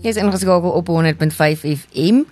Jy's 0.00 0.16
ingeskakel 0.16 0.70
op 0.70 0.88
100.5 0.88 1.60
FM. 1.76 2.22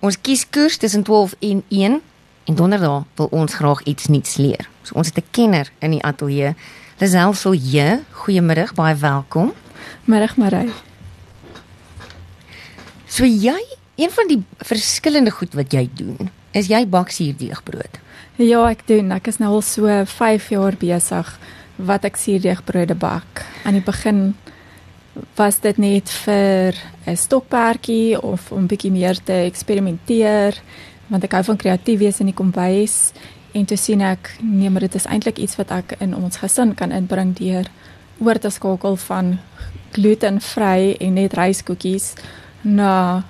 Ons 0.00 0.16
kies 0.20 0.46
koers 0.48 0.78
tussen 0.80 1.02
12 1.04 1.34
en 1.38 1.62
1 1.68 2.00
en 2.44 2.54
donderdag 2.54 3.04
wil 3.14 3.28
ons 3.30 3.54
graag 3.54 3.82
iets 3.82 4.06
nuuts 4.08 4.36
leer. 4.40 4.68
So 4.82 4.94
ons 4.96 5.06
het 5.12 5.18
'n 5.18 5.28
kenner 5.30 5.68
in 5.78 5.90
die 5.90 6.02
ateljee. 6.02 6.54
Lisel 6.98 7.32
Solje, 7.32 8.00
goeiemiddag, 8.10 8.74
baie 8.74 8.94
welkom. 8.94 9.52
Middag 10.04 10.36
Marie. 10.36 10.72
So 13.06 13.24
jy, 13.24 13.60
een 13.94 14.10
van 14.10 14.26
die 14.28 14.42
verskillende 14.58 15.30
goed 15.30 15.54
wat 15.54 15.72
jy 15.72 15.90
doen, 15.94 16.30
is 16.50 16.66
jy 16.66 16.88
bak 16.88 17.10
suurdeegbrood. 17.10 17.98
Ja, 18.36 18.68
ek 18.70 18.86
doen. 18.86 19.10
Ek 19.12 19.26
is 19.26 19.36
nou 19.38 19.52
al 19.52 19.62
so 19.62 20.04
5 20.04 20.48
jaar 20.48 20.74
besig 20.78 21.38
wat 21.76 22.04
ek 22.04 22.16
suurdeegbrode 22.16 22.94
bak. 22.94 23.44
Aan 23.64 23.72
die 23.72 23.82
begin 23.82 24.34
was 25.36 25.60
dit 25.60 25.78
net 25.78 26.10
vir 26.24 26.74
'n 27.06 27.16
stokperdjie 27.16 28.22
of 28.22 28.52
om 28.52 28.66
bietjie 28.66 28.90
meer 28.90 29.18
te 29.22 29.32
eksperimenteer 29.32 30.60
want 31.06 31.24
ek 31.24 31.32
hou 31.32 31.44
van 31.44 31.56
kreatief 31.56 31.98
wees 31.98 32.20
in 32.20 32.26
die 32.26 32.34
kombuis 32.34 33.12
en 33.52 33.64
toe 33.64 33.76
sien 33.76 34.00
ek 34.00 34.36
nee 34.42 34.70
maar 34.70 34.80
dit 34.80 34.94
is 34.94 35.06
eintlik 35.06 35.38
iets 35.38 35.56
wat 35.56 35.70
ek 35.70 35.96
in 36.00 36.14
ons 36.14 36.36
gesin 36.36 36.74
kan 36.74 36.92
inbring 36.92 37.34
deur 37.38 37.66
oor 38.18 38.38
te 38.38 38.50
skakel 38.50 38.96
van 38.96 39.38
glutenvry 39.92 40.96
en 41.00 41.14
net 41.14 41.34
ryskoekies 41.34 42.14
na 42.62 43.24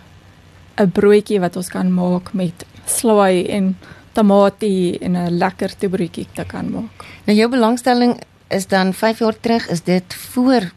'n 0.78 0.90
broodjie 0.90 1.40
wat 1.40 1.56
ons 1.56 1.68
kan 1.68 1.92
maak 1.92 2.32
met 2.32 2.64
slaai 2.86 3.46
en 3.48 3.76
tamatie 4.12 4.98
en 4.98 5.16
'n 5.16 5.38
lekker 5.38 5.76
toebroodjie 5.76 6.26
te 6.34 6.44
kan 6.44 6.70
maak. 6.70 7.04
Nou 7.26 7.36
jou 7.36 7.48
belangstelling 7.48 8.20
is 8.48 8.66
dan 8.66 8.92
5 8.92 9.18
jaar 9.18 9.40
terug 9.40 9.68
is 9.68 9.82
dit 9.82 10.14
voor 10.14 10.72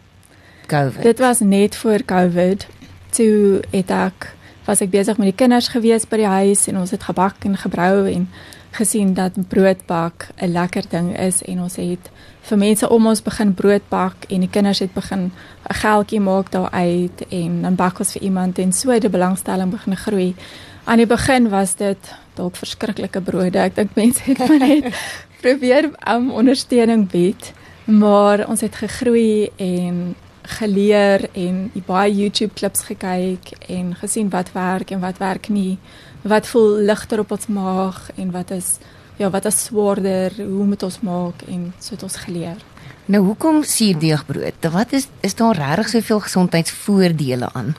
COVID. 0.67 1.03
Dit 1.03 1.19
was 1.19 1.39
net 1.39 1.75
voor 1.75 2.03
COVID. 2.05 2.67
Toe 3.09 3.61
het 3.71 3.91
ek 3.91 4.33
was 4.67 4.83
ek 4.83 4.91
besig 4.91 5.17
met 5.17 5.31
die 5.31 5.39
kinders 5.39 5.69
gewees 5.71 6.03
by 6.11 6.19
die 6.19 6.27
huis 6.27 6.67
en 6.67 6.77
ons 6.81 6.91
het 6.91 7.05
gebak 7.07 7.45
en 7.47 7.55
gebrou 7.57 8.07
en 8.11 8.27
gesien 8.75 9.13
dat 9.15 9.39
broodbak 9.47 10.27
'n 10.35 10.51
lekker 10.51 10.83
ding 10.89 11.17
is 11.19 11.41
en 11.43 11.61
ons 11.61 11.75
het 11.75 12.11
vir 12.41 12.57
mense 12.57 12.89
om 12.89 13.07
ons 13.07 13.21
begin 13.23 13.53
broodbak 13.53 14.27
en 14.29 14.39
die 14.39 14.49
kinders 14.49 14.79
het 14.79 14.93
begin 14.93 15.31
'n 15.69 15.73
geldjie 15.73 16.19
maak 16.19 16.51
daaruit 16.51 17.25
en 17.29 17.61
dan 17.61 17.75
bak 17.75 17.99
ons 17.99 18.11
vir 18.11 18.21
iemand 18.21 18.59
en 18.59 18.73
so 18.73 18.91
het 18.91 19.01
die 19.01 19.09
belangstelling 19.09 19.71
begin 19.71 19.95
groei. 19.95 20.35
Aan 20.83 20.97
die 20.97 21.07
begin 21.07 21.49
was 21.49 21.75
dit 21.75 22.13
dalk 22.33 22.55
verskriklike 22.55 23.21
brode. 23.21 23.59
Ek 23.59 23.75
dink 23.75 23.89
mense 23.95 24.21
het 24.23 24.37
maar 24.37 24.59
net 24.59 24.93
probeer 25.41 25.85
om 25.85 26.13
um, 26.13 26.31
ondersteuning 26.31 27.09
bied, 27.09 27.53
maar 27.85 28.47
ons 28.47 28.61
het 28.61 28.75
gegroei 28.75 29.49
en 29.55 30.15
geleer 30.47 31.27
en 31.33 31.71
baie 31.85 32.13
YouTube 32.15 32.53
klips 32.53 32.85
gekyk 32.87 33.51
en 33.67 33.95
gesien 33.99 34.29
wat 34.29 34.51
werk 34.55 34.91
en 34.91 34.99
wat 35.03 35.17
werk 35.17 35.49
nie. 35.49 35.77
Wat 36.21 36.47
voel 36.47 36.79
ligter 36.87 37.19
op 37.19 37.31
ons 37.31 37.47
maag 37.47 38.09
en 38.15 38.31
wat 38.31 38.51
is 38.51 38.77
ja, 39.17 39.29
wat 39.29 39.45
is 39.45 39.63
swaarder, 39.65 40.33
hoe 40.37 40.65
moet 40.65 40.83
ons 40.83 40.99
maak 41.01 41.41
en 41.47 41.73
so 41.79 41.95
het 41.95 42.03
ons 42.03 42.15
geleer. 42.15 42.59
Nou 43.05 43.23
hoekom 43.25 43.63
suurdeegbrood? 43.63 44.69
Wat 44.71 44.93
is 44.93 45.07
is 45.21 45.35
daar 45.35 45.55
regtig 45.55 45.89
soveel 45.89 46.19
gesondheidsvoordele 46.19 47.49
aan? 47.53 47.75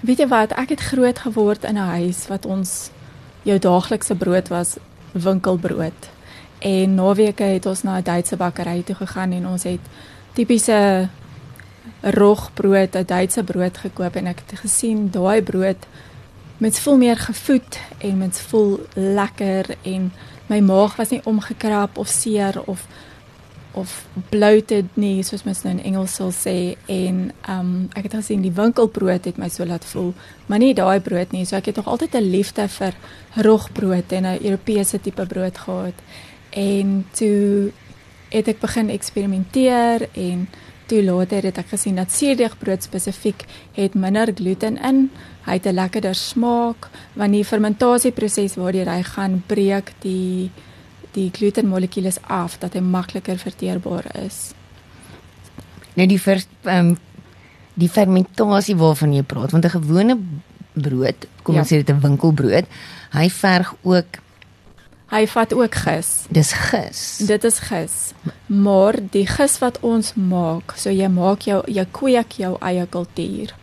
Weet 0.00 0.18
jy 0.18 0.28
wat, 0.28 0.52
ek 0.52 0.74
het 0.74 0.80
groot 0.80 1.18
geword 1.18 1.64
in 1.64 1.78
'n 1.78 1.92
huis 1.96 2.26
wat 2.28 2.46
ons 2.46 2.90
jou 3.42 3.58
daaglikse 3.58 4.14
brood 4.14 4.48
was 4.48 4.76
winkelbrood. 5.12 6.10
En 6.58 6.94
naweke 6.94 7.44
het 7.44 7.66
ons 7.66 7.82
na 7.82 7.98
'n 7.98 8.02
Duitse 8.02 8.36
bakkery 8.36 8.82
toe 8.82 8.94
gegaan 8.94 9.32
en 9.32 9.46
ons 9.46 9.62
het 9.62 9.80
tipiese 10.32 11.08
rogbrood, 12.00 12.96
'n 12.96 13.06
Duitse 13.06 13.44
brood 13.44 13.78
gekoop 13.78 14.16
en 14.16 14.26
ek 14.26 14.42
het 14.46 14.58
gesien 14.58 15.10
daai 15.10 15.42
brood 15.42 15.86
met 16.58 16.78
veel 16.78 16.96
meer 16.96 17.16
gevoed 17.16 17.78
en 17.98 18.18
met 18.18 18.40
vol 18.40 18.80
lekker 18.94 19.76
en 19.82 20.12
my 20.46 20.60
maag 20.60 20.96
was 20.96 21.10
nie 21.10 21.24
omgekrap 21.24 21.98
of 21.98 22.08
seer 22.08 22.62
of 22.66 22.86
of 23.74 24.06
bloated 24.30 24.86
nie 24.94 25.22
soos 25.26 25.42
mens 25.42 25.64
nou 25.64 25.72
in 25.74 25.82
Engels 25.82 26.14
sal 26.14 26.30
sê. 26.30 26.76
En 26.86 27.32
um 27.50 27.70
ek 27.98 28.06
het 28.06 28.14
gesien 28.20 28.44
die 28.44 28.54
winkelbrood 28.54 29.24
het 29.24 29.40
my 29.40 29.48
so 29.50 29.66
laat 29.66 29.84
voel 29.90 30.12
maar 30.46 30.62
nie 30.62 30.74
daai 30.74 31.00
brood 31.00 31.32
nie. 31.34 31.44
So 31.44 31.56
ek 31.56 31.72
het 31.72 31.76
nog 31.76 31.90
altyd 31.90 32.14
'n 32.14 32.30
liefde 32.30 32.68
vir 32.68 32.94
rogbrood 33.34 34.12
en 34.12 34.26
'n 34.26 34.44
Europese 34.44 35.00
tipe 35.00 35.26
brood 35.26 35.58
gehad. 35.58 35.98
En 36.50 37.06
toe 37.12 37.72
het 38.28 38.48
ek 38.48 38.60
begin 38.60 38.90
eksperimenteer 38.90 40.08
en 40.12 40.48
Toe 40.86 41.02
later 41.02 41.42
het 41.48 41.58
ek 41.58 41.70
gesien 41.72 41.96
dat 41.96 42.12
suurdeegbrood 42.12 42.82
spesifiek 42.82 43.44
het 43.72 43.94
minder 43.94 44.32
gluten 44.34 44.76
in. 44.76 45.10
Hy 45.46 45.52
het 45.52 45.66
'n 45.66 45.74
lekkerder 45.74 46.14
smaak 46.14 46.88
want 47.14 47.32
die 47.32 47.44
fermentasieproses 47.44 48.54
waardeur 48.54 48.88
hy 48.88 49.02
gaan 49.02 49.42
breek 49.46 49.92
die 50.00 50.50
die 51.12 51.30
glutenmolekules 51.30 52.18
af 52.22 52.58
dat 52.58 52.72
hy 52.74 52.80
makliker 52.80 53.38
verteerbaar 53.38 54.04
is. 54.26 54.52
Nou 55.94 56.06
die 56.06 56.20
vir 56.20 56.42
ehm 56.64 56.88
um, 56.88 56.96
die 57.74 57.88
fermentasie 57.88 58.76
waarvan 58.76 59.12
jy 59.12 59.22
praat, 59.22 59.50
want 59.50 59.64
'n 59.64 59.70
gewone 59.70 60.18
brood, 60.72 61.26
kom 61.42 61.56
ons 61.56 61.68
ja. 61.68 61.76
sê 61.76 61.84
dit 61.84 61.90
'n 61.90 62.00
winkelbrood, 62.00 62.66
hy 63.10 63.28
verg 63.30 63.74
ook 63.82 64.06
Hy 65.12 65.26
vat 65.26 65.52
ook 65.54 65.74
gis. 65.74 66.24
Dis 66.28 66.52
gis. 66.52 67.16
Dit 67.26 67.44
is 67.44 67.58
gis. 67.58 68.12
Maar 68.46 68.96
die 69.10 69.26
gis 69.26 69.58
wat 69.58 69.80
ons 69.80 70.14
maak, 70.14 70.72
so 70.76 70.90
jy 70.90 71.08
maak 71.12 71.44
jou 71.44 71.60
jy 71.68 71.84
kweek 71.92 72.38
jou 72.40 72.56
eie 72.60 72.86
kultuur. 72.86 73.54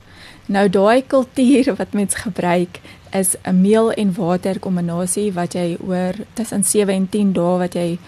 Nou 0.45 0.67
daai 0.69 1.01
kultuur 1.07 1.73
wat 1.79 1.93
mens 1.97 2.15
gebruik 2.15 2.79
is 3.11 3.35
'n 3.43 3.61
meel 3.61 3.91
en 3.91 4.13
water 4.13 4.59
kombinasie 4.59 5.33
wat 5.33 5.53
jy 5.53 5.77
oor 5.87 6.13
tussen 6.33 6.63
7 6.63 6.93
en 6.93 7.09
10 7.09 7.33
dae 7.33 7.57
wat 7.57 7.73
jy 7.73 7.99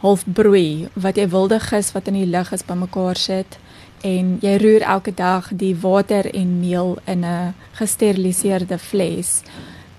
half 0.00 0.24
broei, 0.24 0.88
wat 0.94 1.16
jy 1.16 1.28
wilde 1.28 1.60
gis 1.60 1.92
wat 1.92 2.08
in 2.08 2.14
die 2.14 2.26
lug 2.26 2.52
is 2.52 2.64
bymekaar 2.64 3.16
sit 3.16 3.58
en 4.00 4.38
jy 4.40 4.56
roer 4.56 4.80
elke 4.80 5.12
dag 5.14 5.50
die 5.52 5.74
water 5.76 6.34
en 6.34 6.60
meel 6.60 6.98
in 7.04 7.24
'n 7.24 7.54
gesteriliseerde 7.72 8.78
fles 8.78 9.42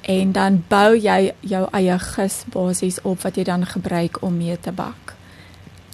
en 0.01 0.31
dan 0.31 0.63
bou 0.67 0.95
jy 0.97 1.34
jou 1.39 1.67
eie 1.72 2.00
gis 2.00 2.44
basies 2.53 3.01
op 3.01 3.22
wat 3.22 3.35
jy 3.35 3.44
dan 3.44 3.66
gebruik 3.66 4.22
om 4.22 4.38
mee 4.38 4.59
te 4.59 4.72
bak. 4.72 5.16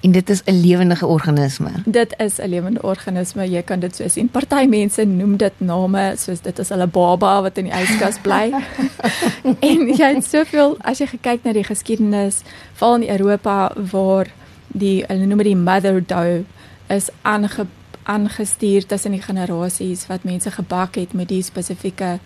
En 0.01 0.11
dit 0.11 0.29
is 0.29 0.41
'n 0.45 0.61
lewendige 0.61 1.05
organisme. 1.05 1.69
Dit 1.85 2.13
is 2.17 2.37
'n 2.37 2.49
lewende 2.49 2.81
organisme. 2.81 3.49
Jy 3.49 3.61
kan 3.61 3.79
dit 3.79 3.95
so 3.95 4.07
sien. 4.07 4.29
Party 4.29 4.65
mense 4.65 5.03
noem 5.03 5.37
dit 5.37 5.53
name 5.57 6.13
soos 6.17 6.41
dit 6.41 6.59
is 6.59 6.69
hulle 6.69 6.87
baba 6.87 7.41
wat 7.41 7.57
in 7.57 7.63
die 7.63 7.73
yskas 7.73 8.19
bly. 8.21 8.53
en 9.69 9.87
jy 9.87 10.13
het 10.13 10.25
soveel 10.25 10.77
as 10.79 10.97
jy 10.97 11.07
kyk 11.21 11.43
na 11.43 11.53
die 11.53 11.63
geskiedenis 11.63 12.41
van 12.73 13.03
Europa 13.03 13.71
waar 13.91 14.27
die 14.67 15.03
hulle 15.07 15.25
noem 15.25 15.37
dit 15.37 15.47
die 15.47 15.55
mother 15.55 16.05
dough 16.05 16.45
is 16.87 17.09
aange 17.21 17.65
aangestuur 18.03 18.85
tussen 18.85 19.11
die 19.11 19.21
generasies 19.21 20.07
wat 20.07 20.23
mense 20.23 20.51
gebak 20.51 20.95
het 20.95 21.13
met 21.13 21.27
die 21.27 21.41
spesifieke 21.43 22.19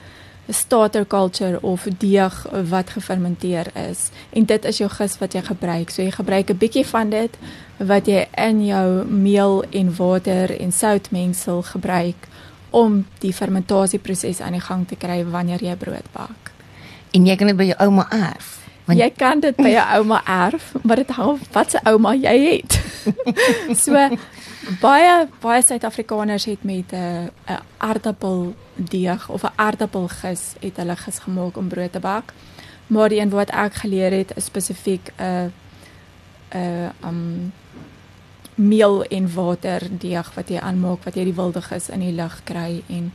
starter 0.51 1.07
culture 1.07 1.61
of 1.61 1.87
deeg 1.97 2.45
wat 2.69 2.89
gefermenteer 2.89 3.67
is 3.89 4.09
en 4.29 4.45
dit 4.45 4.65
is 4.65 4.77
jou 4.77 4.89
gis 4.89 5.17
wat 5.17 5.33
jy 5.33 5.41
gebruik. 5.41 5.89
So 5.89 6.01
jy 6.01 6.11
gebruik 6.11 6.49
'n 6.49 6.57
bietjie 6.57 6.85
van 6.85 7.09
dit 7.09 7.37
wat 7.77 8.05
jy 8.05 8.27
in 8.37 8.65
jou 8.65 9.05
meel 9.05 9.63
en 9.69 9.95
water 9.95 10.59
en 10.59 10.71
soutmengsel 10.71 11.61
gebruik 11.61 12.27
om 12.69 13.05
die 13.19 13.33
fermentasieproses 13.33 14.39
aan 14.41 14.51
die 14.51 14.63
gang 14.63 14.87
te 14.87 14.95
kry 14.95 15.25
wanneer 15.25 15.63
jy 15.63 15.75
brood 15.75 16.07
bak. 16.11 16.51
En 17.11 17.25
jy 17.25 17.35
kan 17.35 17.47
dit 17.47 17.57
by 17.57 17.63
jou 17.63 17.77
ouma 17.79 18.07
erf. 18.09 18.59
Want 18.85 18.99
jy 18.99 19.09
kan 19.15 19.39
dit 19.39 19.55
by 19.55 19.69
jou 19.69 19.83
ouma 19.97 20.21
erf, 20.25 20.71
maar 20.83 20.95
dit 20.95 21.11
hang 21.15 21.39
wat 21.51 21.71
se 21.71 21.79
ouma 21.83 22.15
jy 22.15 22.37
het. 22.39 22.79
so 23.83 24.09
baie 24.81 25.27
baie 25.41 25.61
Suid-Afrikaners 25.61 26.45
het 26.45 26.63
met 26.63 26.91
'n 26.91 26.95
uh, 26.95 27.53
'n 27.53 27.63
aardappel 27.77 28.55
deeg 28.75 29.29
of 29.29 29.43
'n 29.43 29.53
aardappelgis 29.55 30.53
het 30.59 30.77
hulle 30.77 30.95
gis 30.95 31.19
gemaak 31.19 31.57
om 31.57 31.67
brood 31.67 31.91
te 31.91 31.99
bak. 31.99 32.33
Maar 32.87 33.09
die 33.09 33.19
een 33.19 33.29
wat 33.29 33.49
ek 33.49 33.73
geleer 33.73 34.11
het 34.11 34.35
is 34.35 34.45
spesifiek 34.45 35.11
'n 35.17 35.23
uh, 35.23 35.49
'n 36.51 36.57
uh, 36.57 37.09
um 37.09 37.53
meel 38.55 39.03
en 39.03 39.33
water 39.33 39.81
deeg 39.89 40.33
wat 40.33 40.49
jy 40.49 40.59
aanmaak 40.59 41.03
wat 41.03 41.15
jy 41.15 41.23
die 41.23 41.33
wilde 41.33 41.61
gis 41.61 41.89
in 41.89 41.99
die 41.99 42.13
lug 42.13 42.41
kry 42.43 42.83
en 42.87 43.11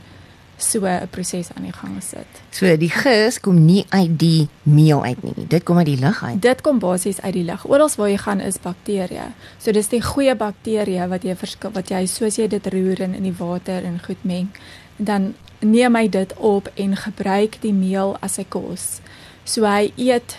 so 0.57 0.85
'n 0.85 1.07
proses 1.09 1.49
aan 1.55 1.63
die 1.63 1.73
gang 1.73 2.03
sit. 2.03 2.27
So 2.49 2.77
die 2.77 2.89
gis 2.89 3.39
kom 3.39 3.65
nie 3.65 3.85
uit 3.89 4.19
die 4.19 4.47
meel 4.63 5.03
uit 5.03 5.23
nie. 5.23 5.47
Dit 5.47 5.63
kom 5.63 5.77
uit 5.77 5.85
die 5.85 5.99
lug 5.99 6.23
uit. 6.23 6.41
Dit 6.41 6.61
kom 6.61 6.79
basies 6.79 7.21
uit 7.21 7.33
die 7.33 7.43
lug. 7.43 7.65
Oral 7.65 7.89
waar 7.97 8.09
jy 8.09 8.17
gaan 8.17 8.39
is 8.39 8.57
bakterieë. 8.57 9.31
So 9.57 9.71
dis 9.71 9.87
die 9.87 10.01
goeie 10.01 10.35
bakterieë 10.35 11.07
wat 11.07 11.23
jy 11.23 11.35
verskil 11.35 11.71
wat 11.71 11.89
jy 11.89 12.05
soos 12.05 12.35
jy 12.35 12.47
dit 12.47 12.67
roer 12.67 13.01
in 13.01 13.13
in 13.13 13.23
die 13.23 13.35
water 13.37 13.83
en 13.83 13.99
goed 14.05 14.23
meng, 14.23 14.49
dan 14.95 15.33
neem 15.59 15.95
hy 15.95 16.09
dit 16.09 16.33
op 16.37 16.71
en 16.75 16.95
gebruik 16.95 17.61
die 17.61 17.73
meel 17.73 18.17
as 18.19 18.33
sy 18.33 18.45
kos. 18.49 19.01
So 19.45 19.65
hy 19.65 19.91
eet 19.95 20.37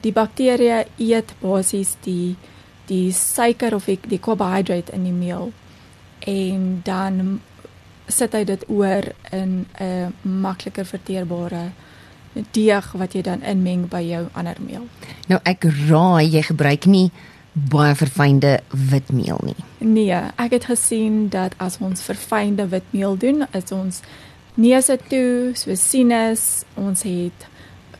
die 0.00 0.12
bakterieë 0.12 0.86
eet 0.96 1.34
basies 1.40 1.96
die 2.04 2.36
die 2.86 3.12
suiker 3.12 3.74
of 3.74 3.84
die, 3.84 3.98
die 4.06 4.20
carbohydrate 4.22 4.92
in 4.92 5.04
die 5.04 5.12
meel 5.12 5.52
en 6.20 6.80
dan 6.84 7.40
sit 8.08 8.32
hy 8.32 8.44
dit 8.44 8.64
oor 8.68 9.12
in 9.30 9.66
'n 9.80 10.12
makliker 10.22 10.86
verteerbare 10.86 11.70
deeg 12.50 12.92
wat 12.92 13.12
jy 13.12 13.22
dan 13.22 13.42
inmeng 13.42 13.88
by 13.88 14.02
jou 14.02 14.28
ander 14.32 14.56
meel. 14.60 14.86
Nou 15.26 15.40
ek 15.42 15.64
raai 15.88 16.28
jy 16.30 16.42
gebruik 16.42 16.86
nie 16.86 17.10
baie 17.52 17.94
verfynde 17.94 18.60
witmeel 18.68 19.40
nie. 19.44 19.56
Nee, 19.78 20.20
ek 20.36 20.50
het 20.50 20.64
gesien 20.64 21.28
dat 21.32 21.54
as 21.56 21.78
ons 21.80 22.02
verfynde 22.04 22.68
witmeel 22.68 23.16
doen, 23.16 23.46
is 23.56 23.72
ons 23.72 24.00
neuse 24.54 24.98
toe, 25.08 25.54
so 25.54 25.74
sinus, 25.74 26.64
ons 26.74 27.02
het 27.02 27.48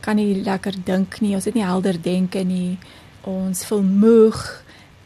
kan 0.01 0.15
nie 0.15 0.43
lekker 0.43 0.77
dink 0.85 1.19
nie, 1.19 1.33
ons 1.35 1.45
het 1.49 1.57
nie 1.57 1.65
helder 1.65 1.97
denke 2.01 2.43
nie. 2.47 2.77
Ons 3.27 3.65
voel 3.65 3.81
moeg 3.83 4.37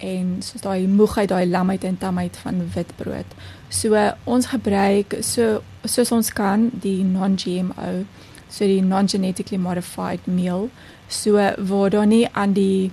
en 0.02 0.42
soos 0.42 0.62
daai 0.62 0.88
moegheid, 0.88 1.30
daai 1.30 1.46
lamheid 1.50 1.84
en 1.84 1.98
tamheid 1.98 2.38
van 2.42 2.62
witbrood. 2.76 3.38
So 3.70 3.98
ons 4.24 4.50
gebruik 4.52 5.20
so 5.22 5.62
soos 5.86 6.12
ons 6.12 6.34
kan 6.34 6.70
die 6.84 7.04
non-GMO, 7.04 8.04
so 8.50 8.66
die 8.66 8.82
non-genetically 8.82 9.58
modified 9.62 10.28
meal, 10.28 10.70
so 11.08 11.38
waar 11.58 11.90
daar 11.90 12.08
nie 12.08 12.28
aan 12.32 12.54
die 12.54 12.92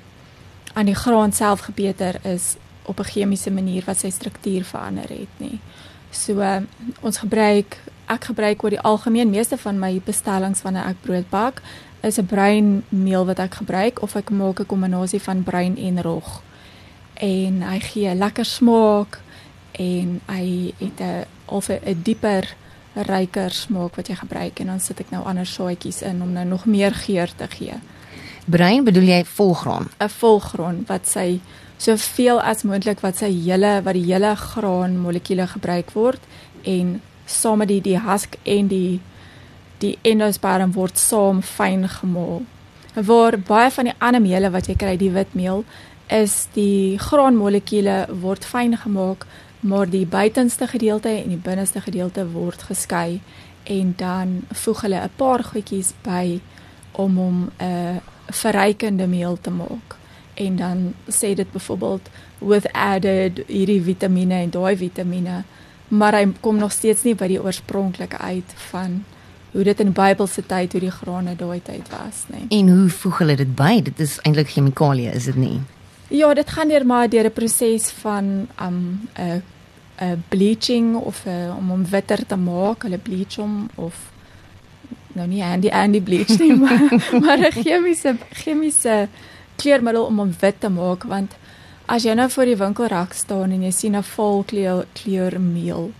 aan 0.75 0.87
die 0.87 0.95
graan 0.95 1.33
self 1.33 1.61
gebeter 1.67 2.21
is 2.23 2.57
op 2.85 3.01
'n 3.01 3.11
chemiese 3.13 3.51
manier 3.51 3.83
wat 3.85 3.99
sy 3.99 4.11
struktuur 4.11 4.65
verander 4.65 5.09
het 5.09 5.35
nie. 5.37 5.61
So 6.11 6.41
ons 7.01 7.19
gebruik 7.19 7.77
ek 8.07 8.25
gebruik 8.25 8.63
oor 8.63 8.71
die 8.71 8.81
algemeen 8.81 9.31
meeste 9.31 9.57
van 9.57 9.79
my 9.79 10.01
bestellings 10.05 10.63
wanneer 10.63 10.85
ek 10.85 11.03
brood 11.03 11.31
bak 11.31 11.63
is 12.01 12.19
'n 12.19 12.27
bruin 12.27 12.83
meel 12.89 13.27
wat 13.27 13.39
ek 13.39 13.55
gebruik 13.55 14.03
of 14.03 14.17
ek 14.17 14.31
maak 14.31 14.61
'n 14.61 14.67
kombinasie 14.67 15.21
van 15.21 15.43
bruin 15.43 15.77
en 15.77 16.03
rog. 16.03 16.43
En 17.19 17.63
hy 17.63 17.79
gee 17.83 18.15
lekker 18.15 18.47
smaak 18.47 19.21
en 19.79 20.21
hy 20.27 20.73
het 20.79 21.01
'n 21.01 21.27
of 21.47 21.69
'n 21.69 22.03
dieper 22.03 22.55
ryker 22.95 23.51
smaak 23.51 23.97
wat 23.97 24.09
jy 24.09 24.15
gebruik 24.15 24.61
en 24.61 24.67
dan 24.67 24.81
sit 24.81 25.01
ek 25.01 25.11
nou 25.11 25.25
ander 25.25 25.47
saaitjies 25.47 26.03
in 26.03 26.23
om 26.23 26.33
nou 26.33 26.45
nog 26.47 26.65
meer 26.65 26.95
geur 26.95 27.31
te 27.37 27.47
gee. 27.49 27.75
Bruin 28.45 28.85
bedoel 28.85 29.03
jy 29.03 29.25
volgraan? 29.25 29.89
'n 30.01 30.09
Volgraan 30.09 30.85
wat 30.87 31.09
sy 31.09 31.41
soveel 31.77 32.41
as 32.41 32.63
moontlik 32.63 33.01
wat 33.01 33.17
sy 33.17 33.31
hele 33.31 33.81
wat 33.85 33.95
die 33.95 34.13
hele 34.13 34.35
graan 34.37 34.99
molekules 34.99 35.51
gebruik 35.51 35.91
word 35.95 36.21
en 36.63 37.01
saam 37.27 37.59
met 37.59 37.69
die 37.69 37.81
die 37.81 38.01
husk 38.01 38.37
en 38.43 38.69
die 38.69 39.01
die 39.79 39.99
endosperm 40.03 40.73
word 40.73 40.99
saam 40.99 41.43
fyn 41.43 41.89
gemaal. 41.89 42.43
Waar 42.95 43.39
baie 43.39 43.71
van 43.71 43.85
die 43.85 43.95
ander 43.99 44.21
meele 44.21 44.51
wat 44.51 44.67
jy 44.67 44.75
kry, 44.75 44.97
die 44.97 45.13
witmeel, 45.15 45.65
is 46.09 46.47
die 46.53 46.99
graanmolekuule 46.99 48.07
word 48.21 48.45
fyn 48.45 48.77
gemaak, 48.77 49.27
maar 49.61 49.91
die 49.91 50.07
buitenste 50.07 50.67
gedeelte 50.67 51.09
en 51.09 51.29
die 51.29 51.43
binneste 51.43 51.81
gedeelte 51.81 52.25
word 52.33 52.63
geskei 52.63 53.21
en 53.69 53.95
dan 53.97 54.43
voeg 54.53 54.81
hulle 54.81 55.01
'n 55.03 55.17
paar 55.17 55.45
goedjies 55.45 55.93
by 56.03 56.41
om 56.93 57.17
hom 57.17 57.51
'n 57.59 57.65
uh, 57.65 57.97
verrykende 58.27 59.07
meel 59.07 59.39
te 59.41 59.51
maak. 59.51 59.97
En 60.35 60.57
dan 60.57 60.95
sê 61.09 61.35
dit 61.35 61.53
byvoorbeeld 61.53 62.09
with 62.39 62.73
added 62.73 63.43
hierdie 63.47 63.83
vitamiene 63.83 64.35
en 64.35 64.51
daai 64.51 64.77
vitamiene, 64.77 65.43
maar 65.89 66.15
hy 66.15 66.33
kom 66.41 66.57
nog 66.57 66.73
steeds 66.73 67.03
nie 67.03 67.15
by 67.15 67.27
die 67.27 67.43
oorspronklike 67.43 68.19
uit 68.19 68.53
van 68.71 69.05
hoe 69.53 69.65
dit 69.65 69.81
in 69.81 69.93
Bybelse 69.93 70.47
tyd 70.47 70.73
hoe 70.73 70.81
die 70.81 70.91
grane 70.91 71.37
daai 71.37 71.61
tyd 71.63 71.89
was, 71.91 72.25
nê. 72.29 72.37
Nee. 72.49 72.61
En 72.61 72.69
hoe 72.69 72.89
voeg 72.89 73.19
hulle 73.19 73.37
dit 73.37 73.55
by? 73.55 73.83
Dit 73.83 74.01
is 74.01 74.19
eintlik 74.23 74.49
chemikalieë, 74.49 75.15
is 75.15 75.25
dit 75.25 75.37
nie? 75.37 75.61
Ja, 76.09 76.35
dit 76.35 76.51
gaan 76.51 76.69
deur 76.69 76.87
maar 76.87 77.09
deur 77.09 77.25
'n 77.25 77.33
proses 77.33 77.91
van 77.91 78.49
um 78.61 79.09
'n 79.15 79.43
'n 80.01 80.25
bleaching 80.29 80.97
of 80.97 81.25
uh, 81.27 81.57
om 81.59 81.69
hom 81.69 81.85
witter 81.89 82.27
te 82.27 82.37
maak, 82.37 82.83
hulle 82.83 82.99
bleach 82.99 83.37
hom 83.37 83.69
of 83.75 83.95
nou 85.13 85.27
nie 85.27 85.43
Andy 85.43 85.69
Andy 85.69 86.01
bleach 86.01 86.39
nie, 86.39 86.55
maar 86.63 86.81
maar 87.21 87.39
'n 87.39 87.53
chemiese 87.53 88.17
chemiese 88.33 89.09
kleurmiddel 89.57 90.05
om 90.05 90.19
hom 90.19 90.33
wit 90.41 90.61
te 90.61 90.69
maak 90.69 91.03
want 91.03 91.37
as 91.87 92.03
jy 92.03 92.15
nou 92.15 92.31
voor 92.31 92.45
die 92.45 92.57
winkelrak 92.57 93.13
staan 93.13 93.51
en 93.51 93.63
jy 93.63 93.71
sien 93.71 93.97
'n 93.97 94.03
vol 94.03 94.43
kleur 94.43 94.87
kleurmeel. 94.93 95.91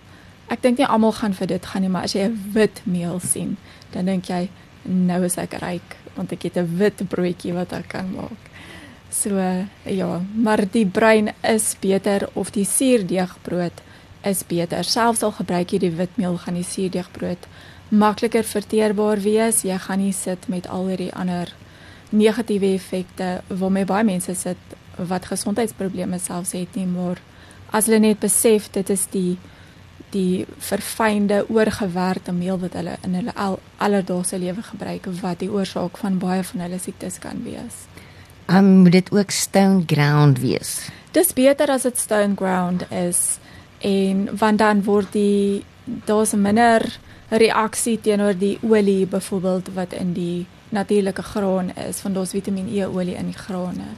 Ek 0.47 0.61
dink 0.61 0.77
nie 0.77 0.87
almal 0.87 1.11
gaan 1.11 1.33
vir 1.33 1.47
dit 1.47 1.65
gaan 1.65 1.81
nie, 1.81 1.89
maar 1.89 2.03
as 2.03 2.13
jy 2.13 2.23
'n 2.27 2.51
wit 2.53 2.81
meel 2.83 3.19
sien, 3.19 3.57
dan 3.91 4.05
dink 4.05 4.25
jy 4.25 4.49
nou 4.83 5.23
is 5.23 5.37
ek 5.37 5.53
ryk 5.53 5.97
want 6.15 6.31
ek 6.31 6.43
het 6.43 6.57
'n 6.57 6.77
wit 6.77 7.07
broodjie 7.09 7.53
wat 7.53 7.73
ek 7.73 7.87
kan 7.87 8.11
maak. 8.15 8.49
So 9.09 9.35
ja, 9.83 10.21
maar 10.35 10.63
die 10.71 10.85
bruin 10.85 11.31
is 11.41 11.75
beter 11.79 12.29
of 12.33 12.51
die 12.51 12.65
suurdeegbrood 12.65 13.81
is 14.21 14.43
beter. 14.47 14.83
Selfs 14.83 15.23
al 15.23 15.31
gebruik 15.31 15.73
jy 15.73 15.79
die 15.79 15.95
witmeel, 15.97 16.37
gaan 16.37 16.59
die 16.59 16.67
suurdeegbrood 16.67 17.47
makliker 17.89 18.45
verteerbaar 18.45 19.21
wees. 19.23 19.63
Jy 19.65 19.77
gaan 19.81 20.03
nie 20.03 20.13
sit 20.13 20.47
met 20.47 20.69
al 20.69 20.91
hierdie 20.91 21.13
ander 21.13 21.53
negatiewe 22.09 22.73
effekte 22.73 23.39
waarmee 23.47 23.85
baie 23.85 24.05
mense 24.05 24.35
sit 24.35 24.77
wat 25.09 25.29
gesondheidsprobleme 25.29 26.19
selfs 26.19 26.53
het 26.57 26.75
nie, 26.75 26.85
maar 26.89 27.21
as 27.71 27.87
hulle 27.87 28.01
net 28.03 28.19
besef 28.19 28.69
dit 28.75 28.89
is 28.89 29.07
die 29.13 29.37
die 30.09 30.45
verfynde 30.57 31.43
oorgewerkte 31.53 32.33
meel 32.33 32.57
wat 32.63 32.73
hulle 32.73 32.95
in 33.05 33.13
hulle 33.13 33.33
al, 33.37 33.59
alledaagse 33.77 34.39
lewe 34.41 34.63
gebruik 34.65 35.05
wat 35.21 35.43
die 35.43 35.51
oorsaak 35.53 35.99
van 36.01 36.17
baie 36.17 36.41
van 36.43 36.63
hulle 36.65 36.79
siektes 36.81 37.19
kan 37.21 37.43
wees. 37.45 37.85
Um 38.49 38.65
moet 38.65 38.91
dit 38.91 39.11
ook 39.11 39.31
stone 39.31 39.83
ground 39.85 40.39
wees. 40.39 40.89
Dis 41.11 41.33
beter 41.33 41.69
as 41.69 41.85
dit 41.85 41.97
stone 41.97 42.33
ground 42.35 42.85
is 42.89 43.37
en 43.77 44.37
want 44.37 44.57
dan 44.57 44.83
word 44.83 45.11
die 45.13 45.63
daar's 45.85 46.33
minder 46.33 46.99
reaksie 47.29 47.99
teenoor 48.01 48.33
die 48.37 48.57
olie 48.65 49.05
byvoorbeeld 49.07 49.69
wat 49.73 49.93
in 49.93 50.13
die 50.13 50.47
natuurlike 50.69 51.21
graan 51.21 51.69
is 51.75 52.01
van 52.01 52.13
daar's 52.13 52.33
Vitamiin 52.33 52.71
E 52.73 52.85
olie 52.85 53.15
in 53.15 53.29
die 53.29 53.37
grane. 53.37 53.93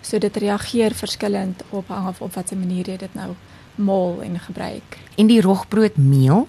So 0.00 0.18
dit 0.18 0.36
reageer 0.36 0.94
verskillend 0.94 1.62
op 1.70 1.88
hang 1.88 2.06
af 2.06 2.20
op 2.20 2.34
watter 2.34 2.58
manier 2.58 2.88
jy 2.90 2.96
dit 2.96 3.14
nou 3.14 3.34
maal 3.74 4.18
en 4.22 4.38
gebruik. 4.38 4.98
En 5.14 5.26
die 5.26 5.40
rogbroodmeel? 5.40 6.48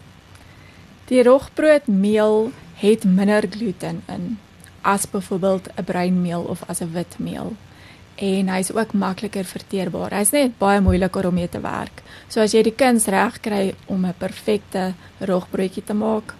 Die 1.06 1.24
rogbroodmeel 1.24 2.52
het 2.82 3.04
minder 3.04 3.46
gluten 3.50 4.02
in 4.08 4.38
as 4.84 5.10
byvoorbeeld 5.10 5.70
'n 5.76 5.84
bruinmeel 5.84 6.42
of 6.42 6.64
as 6.68 6.80
'n 6.82 6.92
witmeel. 6.92 7.56
En 8.16 8.48
hy's 8.48 8.72
ook 8.72 8.94
makliker 8.94 9.46
verteerbaar. 9.46 10.14
Hy's 10.14 10.30
net 10.30 10.58
baie 10.58 10.82
moeiliker 10.82 11.28
om 11.28 11.34
mee 11.34 11.50
te 11.50 11.60
werk. 11.60 12.04
So 12.28 12.42
as 12.42 12.52
jy 12.52 12.62
die 12.64 12.76
kuns 12.76 13.06
reg 13.06 13.40
kry 13.40 13.74
om 13.86 14.06
'n 14.06 14.14
perfekte 14.18 14.94
rogbroodjie 15.20 15.84
te 15.84 15.94
maak, 15.94 16.34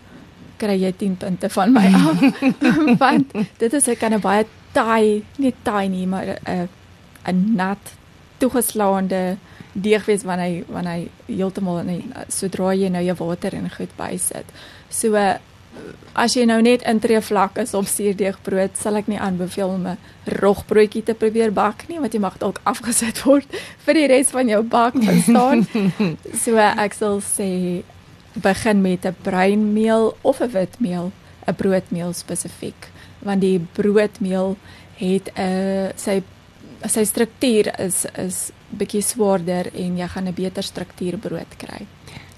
kry 0.58 0.78
jy 0.82 0.94
10 0.98 1.18
punte 1.18 1.50
van 1.50 1.72
my 1.72 1.88
af. 2.08 2.20
Want 3.04 3.32
dit 3.58 3.74
is 3.74 3.88
'n 3.88 3.96
kan 3.96 4.14
'n 4.14 4.20
baie 4.20 4.46
taai, 4.72 5.24
nie 5.38 5.54
taai 5.62 5.88
nie, 5.88 6.08
maar 6.08 6.26
'n 6.46 6.70
'n 7.26 7.56
nat 7.56 7.94
toegeslaande 8.38 9.38
deeg 9.74 10.06
wees 10.06 10.24
wanneer 10.24 10.46
hy 10.46 10.64
wanneer 10.68 10.94
hy 10.94 11.36
heeltemal 11.36 11.80
in 11.80 12.14
sodra 12.28 12.74
jy 12.74 12.90
nou 12.90 13.04
jou 13.04 13.16
water 13.18 13.54
en 13.54 13.70
goed 13.70 13.96
bysit. 13.98 14.46
So 14.90 15.18
as 16.14 16.36
jy 16.38 16.46
nou 16.46 16.60
net 16.62 16.84
intree 16.90 17.22
vlak 17.22 17.58
is 17.64 17.74
op 17.74 17.88
suurdeegbrood, 17.90 18.78
sal 18.78 19.00
ek 19.00 19.10
nie 19.10 19.20
aanbeveel 19.20 19.70
om 19.74 19.88
'n 19.88 19.98
rogbroodjie 20.40 21.04
te 21.04 21.14
probeer 21.14 21.52
bak 21.52 21.88
nie, 21.90 22.00
want 22.00 22.14
jy 22.14 22.20
mag 22.20 22.38
dalk 22.38 22.62
afgesit 22.72 23.24
word 23.26 23.48
vir 23.86 23.94
die 23.94 24.08
res 24.08 24.30
van 24.30 24.48
jou 24.48 24.62
bak 24.64 24.94
verstaan. 24.94 25.66
so 26.44 26.58
ek 26.58 26.94
sal 26.94 27.22
sê 27.22 27.84
begin 28.36 28.82
met 28.82 29.06
'n 29.06 29.16
bruinmeel 29.24 30.16
of 30.22 30.42
'n 30.42 30.52
witmeel, 30.52 31.12
'n 31.48 31.56
broodmeel 31.56 32.14
spesifiek, 32.14 32.90
want 33.20 33.42
die 33.42 33.60
broodmeel 33.60 34.58
het 34.98 35.32
'n 35.36 35.42
uh, 35.42 35.90
sy 35.96 36.24
sy 36.86 37.04
struktuur 37.06 37.72
is 37.80 38.06
is 38.18 38.52
bietjie 38.70 39.02
swaarder 39.02 39.70
en 39.74 39.98
jy 39.98 40.08
gaan 40.08 40.28
'n 40.28 40.34
beter 40.34 40.64
struktuur 40.64 41.18
brood 41.18 41.58
kry. 41.58 41.86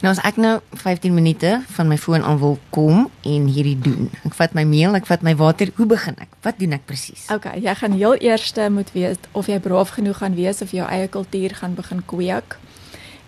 Nou 0.04 0.12
as 0.12 0.20
ek 0.28 0.36
nou 0.36 0.60
15 0.76 1.14
minute 1.16 1.62
van 1.78 1.88
my 1.88 1.98
foon 1.98 2.24
aan 2.24 2.40
wil 2.42 2.58
kom 2.70 3.08
en 3.24 3.46
hierdie 3.48 3.78
doen. 3.80 4.10
Ek 4.28 4.36
vat 4.36 4.54
my 4.58 4.66
meel, 4.68 4.96
ek 4.98 5.08
vat 5.08 5.24
my 5.24 5.36
water. 5.40 5.72
Hoe 5.78 5.88
begin 5.88 6.18
ek? 6.20 6.34
Wat 6.44 6.60
doen 6.60 6.76
ek 6.76 6.84
presies? 6.90 7.30
OK, 7.32 7.48
jy 7.64 7.76
gaan 7.80 7.96
heel 7.96 8.20
eerste 8.20 8.68
moet 8.70 8.92
weet 8.92 9.30
of 9.32 9.48
jy 9.48 9.60
braaf 9.64 9.96
genoeg 9.96 10.20
gaan 10.20 10.36
wees 10.36 10.60
of 10.62 10.76
jou 10.76 10.88
eie 10.90 11.08
kultuur 11.08 11.56
gaan 11.62 11.78
begin 11.80 12.04
kweek. 12.06 12.58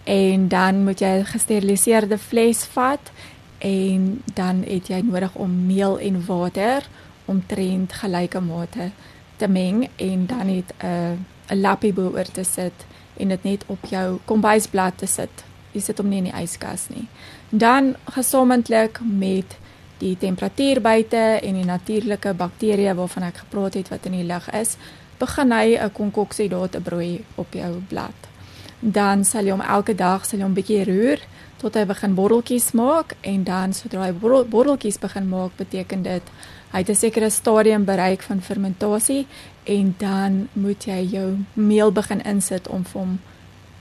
En 0.04 0.48
dan 0.52 0.84
moet 0.84 1.00
jy 1.00 1.14
'n 1.24 1.26
gesteriliseerde 1.26 2.18
fles 2.18 2.66
vat 2.76 3.12
en 3.58 4.22
dan 4.34 4.64
het 4.68 4.88
jy 4.88 5.02
nodig 5.02 5.36
om 5.36 5.66
meel 5.66 6.00
en 6.00 6.26
water 6.26 6.84
omtrent 7.26 7.94
gelyke 7.94 8.40
mate 8.40 8.92
te 9.38 9.48
meng 9.48 9.90
en 9.96 10.26
dan 10.26 10.48
het 10.48 10.74
'n 10.84 11.26
'n 11.50 11.62
lappie 11.62 11.94
bo 11.94 12.12
oor 12.12 12.32
te 12.32 12.44
sit 12.44 12.86
en 13.18 13.28
dit 13.28 13.44
net 13.44 13.64
op 13.68 13.86
jou 13.90 14.20
kombuisblad 14.26 14.98
te 14.98 15.06
sit. 15.06 15.47
Jy 15.78 15.84
sit 15.86 16.00
hom 16.02 16.10
nie 16.10 16.24
in 16.24 16.30
die 16.32 16.38
yskas 16.42 16.88
nie. 16.90 17.06
Dan 17.54 17.94
gesamenlik 18.16 18.98
met 19.06 19.58
die 20.02 20.16
temperatuur 20.18 20.82
buite 20.82 21.24
en 21.42 21.60
die 21.60 21.66
natuurlike 21.66 22.34
bakterieë 22.38 22.96
waarvan 22.98 23.30
ek 23.30 23.44
gepraat 23.44 23.78
het 23.78 23.92
wat 23.94 24.10
in 24.10 24.18
die 24.18 24.26
lug 24.26 24.50
is, 24.58 24.78
begin 25.22 25.52
hy 25.52 25.78
'n 25.78 25.92
konkoksie 25.92 26.50
daar 26.50 26.70
te 26.70 26.82
broei 26.82 27.24
op 27.36 27.54
jou 27.54 27.82
blad. 27.90 28.18
Dan 28.80 29.24
sal 29.26 29.46
jy 29.46 29.52
hom 29.52 29.62
elke 29.62 29.96
dag 29.96 30.26
sal 30.26 30.40
jy 30.40 30.46
hom 30.46 30.54
bietjie 30.54 30.86
roer 30.86 31.20
tot 31.58 31.74
hy 31.74 31.86
begin 31.86 32.14
borreltjies 32.16 32.72
maak 32.78 33.16
en 33.22 33.44
dan 33.44 33.74
sodra 33.74 34.06
hy 34.06 34.12
borrel, 34.12 34.46
borreltjies 34.46 35.00
begin 35.00 35.30
maak, 35.30 35.56
beteken 35.58 36.04
dit 36.04 36.24
hy 36.72 36.80
het 36.80 36.90
'n 36.90 36.96
sekere 36.96 37.30
stadium 37.30 37.86
bereik 37.86 38.22
van 38.22 38.42
fermentasie 38.42 39.26
en 39.64 39.96
dan 39.98 40.48
moet 40.54 40.86
jy 40.86 41.02
jou 41.12 41.38
meel 41.54 41.92
begin 41.92 42.22
insit 42.22 42.68
om 42.68 42.84
vir 42.84 43.02
hom 43.02 43.20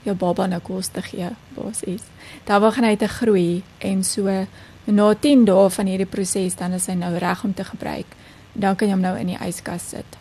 jou 0.07 0.17
baba 0.17 0.47
nou 0.47 0.61
kos 0.61 0.89
te 0.89 1.03
gee 1.03 1.31
basies. 1.57 2.05
Dan 2.45 2.63
begin 2.65 2.85
hy 2.85 2.97
te 2.97 3.09
groei 3.09 3.63
en 3.79 4.05
so 4.05 4.47
na 4.87 5.15
10 5.15 5.45
dae 5.49 5.71
van 5.71 5.87
hierdie 5.91 6.11
proses 6.11 6.57
dan 6.59 6.77
is 6.79 6.87
hy 6.87 6.95
nou 6.99 7.13
reg 7.19 7.45
om 7.45 7.55
te 7.55 7.65
gebruik. 7.65 8.07
Dan 8.55 8.77
kan 8.77 8.89
jy 8.89 8.95
hom 8.95 9.05
nou 9.05 9.17
in 9.19 9.35
die 9.35 9.41
yskas 9.49 9.91
sit. 9.95 10.19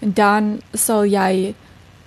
En 0.00 0.14
dan 0.16 0.60
sal 0.72 1.04
jy 1.04 1.54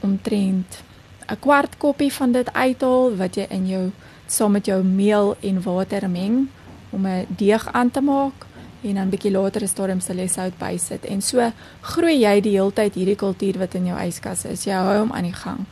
omtrent 0.02 0.84
'n 1.30 1.40
kwart 1.40 1.78
koppie 1.78 2.12
van 2.14 2.32
dit 2.32 2.54
uithaal 2.54 3.16
wat 3.16 3.36
jy 3.36 3.46
in 3.50 3.68
jou 3.68 3.92
saam 4.28 4.52
met 4.52 4.66
jou 4.66 4.84
meel 4.84 5.36
en 5.42 5.62
water 5.62 6.10
meng 6.10 6.50
om 6.92 7.08
'n 7.08 7.28
deeg 7.30 7.72
aan 7.72 7.92
te 7.92 8.02
maak 8.02 8.46
en 8.82 8.96
dan 8.96 9.10
bietjie 9.10 9.32
later 9.32 9.62
is 9.62 9.74
daar 9.74 9.92
'n 9.92 10.02
sal 10.02 10.16
jy 10.16 10.28
sout 10.28 10.58
bysit 10.58 11.06
en 11.06 11.22
so 11.22 11.52
groei 11.82 12.20
jy 12.20 12.42
die 12.42 12.52
hele 12.58 12.72
tyd 12.72 12.94
hierdie 12.96 13.16
kultuur 13.16 13.58
wat 13.58 13.76
in 13.76 13.86
jou 13.86 13.98
yskas 14.08 14.46
is. 14.46 14.66
Jy 14.66 14.74
hou 14.74 14.98
hom 15.00 15.12
aan 15.12 15.24
die 15.24 15.34
gang. 15.34 15.66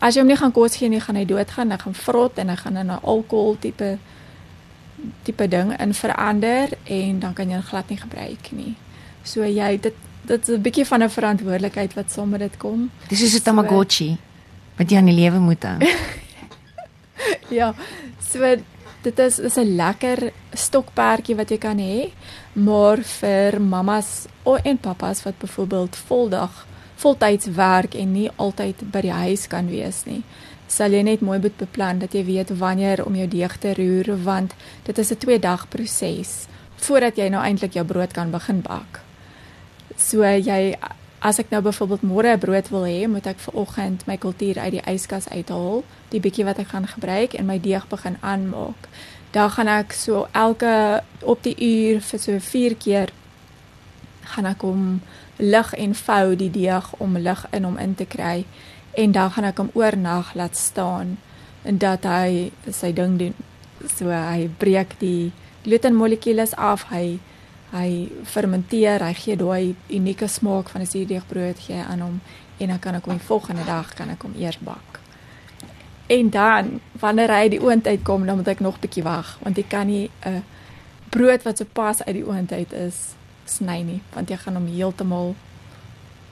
As 0.00 0.14
jy 0.14 0.20
hom 0.20 0.28
nie 0.28 0.36
gaan 0.36 0.52
kos 0.52 0.76
gee 0.76 0.88
nie, 0.88 1.00
gaan 1.00 1.16
hy 1.16 1.24
doodgaan, 1.24 1.70
hy 1.70 1.78
gaan 1.78 1.94
vrot 1.94 2.38
en 2.38 2.48
hy 2.48 2.56
gaan 2.56 2.76
in 2.76 2.90
'n 2.90 3.02
alkohol 3.02 3.56
tipe 3.60 3.98
tipe 5.22 5.48
ding 5.48 5.80
in 5.80 5.94
verander 5.94 6.68
en 6.84 7.20
dan 7.20 7.32
kan 7.32 7.48
jy 7.48 7.54
hom 7.54 7.62
glad 7.62 7.88
nie 7.88 7.98
gebruik 7.98 8.52
nie. 8.52 8.74
So 9.22 9.44
jy 9.44 9.80
dit 9.80 9.94
dit 10.26 10.48
is 10.48 10.54
'n 10.54 10.62
bietjie 10.62 10.86
van 10.86 11.02
'n 11.02 11.10
verantwoordelikheid 11.10 11.94
wat 11.94 12.10
saam 12.10 12.28
met 12.28 12.40
dit 12.40 12.56
kom. 12.56 12.90
Dis 13.08 13.18
soos 13.18 13.34
'n 13.34 13.42
Tamagotchi 13.42 14.18
wat 14.76 14.90
jy 14.90 14.96
aan 14.96 15.10
die 15.10 15.20
lewe 15.20 15.38
moet 15.38 15.62
hou. 15.62 15.78
ja. 17.58 17.74
So 18.20 18.56
dit 19.02 19.18
is 19.18 19.38
is 19.38 19.56
'n 19.56 19.76
lekker 19.76 20.32
stokperdjie 20.52 21.36
wat 21.36 21.50
jy 21.50 21.58
kan 21.58 21.78
hê, 21.78 22.12
maar 22.52 22.98
vir 23.02 23.60
mammas 23.60 24.26
en 24.62 24.78
pappas 24.78 25.22
wat 25.22 25.38
byvoorbeeld 25.38 25.96
voldag 25.96 26.66
voltyds 26.96 27.46
werk 27.46 27.94
en 27.94 28.12
nie 28.12 28.30
altyd 28.36 28.82
by 28.92 29.00
die 29.00 29.12
huis 29.12 29.46
kan 29.46 29.68
wees 29.68 30.04
nie. 30.06 30.22
Sal 30.66 30.92
jy 30.92 31.02
net 31.02 31.20
mooi 31.20 31.38
moet 31.38 31.56
beplan 31.56 31.98
dat 31.98 32.14
jy 32.14 32.24
weet 32.24 32.50
wanneer 32.58 33.04
om 33.04 33.14
jou 33.14 33.28
deeg 33.28 33.56
te 33.58 33.74
roer 33.74 34.14
want 34.24 34.54
dit 34.84 34.98
is 34.98 35.10
'n 35.10 35.16
2 35.16 35.38
dag 35.38 35.68
proses 35.68 36.46
voordat 36.76 37.16
jy 37.16 37.28
nou 37.28 37.42
eintlik 37.42 37.74
jou 37.74 37.84
brood 37.84 38.12
kan 38.12 38.30
begin 38.30 38.60
bak. 38.60 39.00
So 39.96 40.24
jy 40.24 40.76
as 41.24 41.38
ek 41.38 41.50
nou 41.50 41.62
byvoorbeeld 41.62 42.02
môre 42.02 42.36
'n 42.36 42.38
brood 42.38 42.68
wil 42.68 42.84
hê, 42.84 43.08
moet 43.08 43.26
ek 43.26 43.38
vanoggend 43.38 44.06
my 44.06 44.16
kultuur 44.16 44.58
uit 44.58 44.70
die 44.70 44.86
yskas 44.92 45.28
uithaal, 45.28 45.84
die 46.08 46.20
bietjie 46.20 46.44
wat 46.44 46.58
ek 46.58 46.68
gaan 46.68 46.86
gebruik 46.86 47.34
en 47.34 47.46
my 47.46 47.58
deeg 47.58 47.88
begin 47.88 48.16
aanmaak. 48.20 48.88
Dan 49.30 49.50
gaan 49.50 49.68
ek 49.68 49.92
so 49.92 50.28
elke 50.32 51.02
op 51.22 51.42
die 51.42 51.56
uur 51.56 52.00
vir 52.00 52.18
so 52.20 52.38
4 52.38 52.74
keer 52.74 53.08
gaan 54.24 54.46
ek 54.46 54.60
hom 54.60 55.00
lig 55.36 55.74
en 55.74 55.94
vou 55.94 56.36
die 56.36 56.50
deeg 56.50 56.92
om 56.98 57.16
lig 57.18 57.46
in 57.50 57.64
hom 57.64 57.78
in 57.78 57.94
te 57.94 58.04
kry 58.04 58.44
en 58.94 59.12
dan 59.12 59.30
gaan 59.30 59.44
ek 59.44 59.58
hom 59.58 59.70
oornag 59.74 60.34
laat 60.34 60.56
staan 60.56 61.16
en 61.64 61.78
dat 61.78 62.04
hy 62.04 62.52
sy 62.70 62.92
ding 62.92 63.18
doen. 63.18 63.34
So 63.96 64.12
hy 64.12 64.48
breek 64.58 64.94
die 65.00 65.32
glutenmolekules 65.64 66.54
af, 66.54 66.88
hy 66.92 67.18
hy 67.74 68.06
fermenteer, 68.30 69.02
hy 69.02 69.14
gee 69.18 69.34
daai 69.34 69.74
unieke 69.90 70.28
smaak 70.30 70.68
van 70.70 70.82
'n 70.82 70.86
suurdeegbrood 70.86 71.58
gee 71.58 71.82
aan 71.82 72.00
hom 72.00 72.20
en 72.58 72.68
dan 72.68 72.78
kan 72.78 72.94
ek 72.94 73.04
hom 73.04 73.18
die 73.18 73.26
volgende 73.26 73.64
dag 73.64 73.94
kan 73.94 74.10
ek 74.10 74.22
hom 74.22 74.34
eers 74.38 74.58
bak. 74.58 75.00
En 76.06 76.30
dan 76.30 76.80
wanneer 76.92 77.30
hy 77.30 77.48
die 77.48 77.62
oond 77.62 77.86
uitkom, 77.86 78.26
dan 78.26 78.36
moet 78.36 78.48
ek 78.48 78.60
nog 78.60 78.76
'n 78.76 78.80
bietjie 78.80 79.02
wag 79.02 79.38
want 79.42 79.56
jy 79.56 79.64
kan 79.68 79.86
nie 79.86 80.10
'n 80.22 80.44
brood 81.10 81.42
wat 81.42 81.58
so 81.58 81.64
pas 81.72 82.04
uit 82.04 82.14
die 82.14 82.26
oond 82.26 82.52
uit 82.52 82.72
is 82.72 83.14
sny 83.46 83.82
nie 83.82 84.00
want 84.14 84.30
jy 84.30 84.36
gaan 84.36 84.54
hom 84.54 84.66
heeltemal 84.66 85.34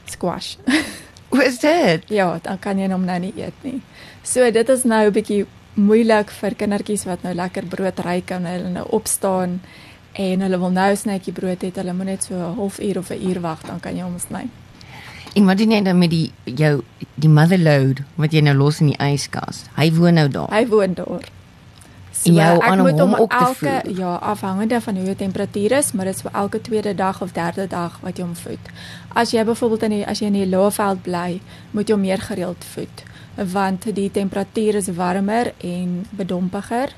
squash. 0.07 0.57
Hoe 1.33 1.45
is 1.45 1.59
dit? 1.59 2.09
Ja, 2.13 2.39
dan 2.43 2.59
kan 2.59 2.79
jy 2.79 2.91
hom 2.93 3.05
nou 3.05 3.19
nie 3.19 3.33
eet 3.37 3.57
nie. 3.65 3.81
So 4.23 4.51
dit 4.51 4.69
is 4.69 4.85
nou 4.85 5.07
'n 5.07 5.13
bietjie 5.13 5.47
moeilik 5.75 6.31
vir 6.31 6.55
kindertjies 6.55 7.07
wat 7.09 7.23
nou 7.25 7.35
lekker 7.35 7.65
brood 7.65 7.99
ry 8.05 8.21
kan 8.21 8.45
hulle 8.45 8.69
nou 8.69 8.85
opstaan 8.93 9.61
en 10.13 10.41
hulle 10.45 10.59
wil 10.59 10.71
nou 10.71 10.97
snytjie 10.97 11.33
brood 11.33 11.63
het, 11.63 11.77
hulle 11.81 11.95
moet 11.97 12.07
net 12.07 12.25
so 12.25 12.35
'n 12.35 12.57
halfuur 12.57 12.99
of 12.99 13.11
'n 13.11 13.23
uur 13.29 13.41
wag 13.41 13.63
dan 13.63 13.81
kan 13.81 13.97
jy 13.97 14.03
hom 14.03 14.19
sny. 14.19 14.49
Wat 15.35 15.59
doen 15.59 15.71
jy 15.71 15.83
dan 15.83 15.99
met 15.99 16.11
die 16.11 16.33
jou 16.45 16.83
die 17.15 17.29
motherload 17.29 18.03
wat 18.17 18.33
jy 18.33 18.41
nou 18.41 18.55
los 18.55 18.81
in 18.81 18.87
die 18.93 19.01
yskas? 19.01 19.65
Hy 19.77 19.93
woon 19.93 20.15
nou 20.15 20.29
daar. 20.29 20.51
Hy 20.51 20.67
woon 20.67 20.95
daar. 20.95 21.25
So, 22.23 22.33
jou 22.33 22.61
aan 22.63 22.79
hom, 22.79 22.89
hom 22.99 23.15
te 23.15 23.35
elke 23.37 23.81
voed. 23.83 23.97
ja, 23.99 24.15
afhangende 24.15 24.81
van 24.81 24.97
hoe 24.97 25.05
die 25.05 25.17
temperatuur 25.17 25.73
is, 25.79 25.93
maar 25.93 26.05
dit 26.05 26.15
is 26.15 26.23
vir 26.23 26.33
elke 26.33 26.61
tweede 26.61 26.95
dag 26.95 27.23
of 27.23 27.33
derde 27.33 27.67
dag 27.67 27.99
wat 28.03 28.17
jy 28.19 28.25
hom 28.25 28.37
voed. 28.37 28.69
As 29.15 29.31
jy 29.35 29.45
byvoorbeeld 29.45 29.83
in 29.83 29.97
die 29.97 30.07
as 30.07 30.23
jy 30.23 30.31
in 30.31 30.39
die 30.39 30.49
Laagveld 30.49 31.03
bly, 31.03 31.41
moet 31.71 31.89
jy 31.89 31.95
hom 31.95 32.07
meer 32.07 32.21
gereeld 32.21 32.65
voed 32.75 33.09
want 33.33 33.87
die 33.97 34.11
temperatuur 34.13 34.77
is 34.77 34.91
warmer 34.93 35.55
en 35.65 36.03
bedompiger 36.13 36.93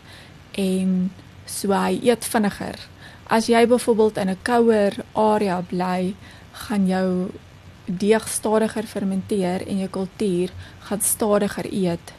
en 0.58 1.12
so 1.46 1.70
hy 1.70 2.00
eet 2.02 2.26
vinniger 2.26 2.74
As 3.24 3.46
jy 3.48 3.66
byvoorbeeld 3.66 4.16
in 4.16 4.28
'n 4.30 4.42
kouer 4.42 4.92
area 5.12 5.60
bly, 5.60 6.14
gaan 6.52 6.86
jou 6.86 7.30
deeg 7.84 8.28
stadiger 8.28 8.82
fermenteer 8.82 9.66
en 9.66 9.78
jou 9.78 9.88
kultuur 9.88 10.50
gaan 10.78 11.00
stadiger 11.00 11.72
eet 11.72 12.12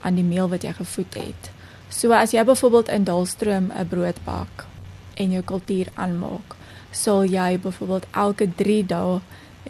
aan 0.00 0.14
die 0.14 0.24
meel 0.24 0.48
wat 0.48 0.62
jy 0.62 0.72
gevoed 0.72 1.14
het. 1.14 1.50
So 1.90 2.12
as 2.14 2.30
jy 2.30 2.44
byvoorbeeld 2.46 2.88
in 2.88 3.04
Dalstroom 3.04 3.72
'n 3.74 3.88
brood 3.88 4.18
bak 4.24 4.66
en 5.14 5.30
jou 5.30 5.42
kultuur 5.42 5.86
aanmaak, 5.94 6.56
sal 6.90 7.24
jy 7.24 7.58
byvoorbeeld 7.58 8.06
elke 8.10 8.54
3 8.54 8.86
dae 8.86 9.20